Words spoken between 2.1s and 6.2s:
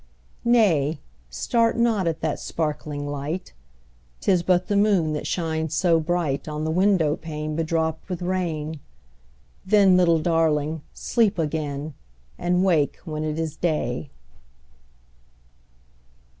that sparkling light; 'Tis but the moon that shines so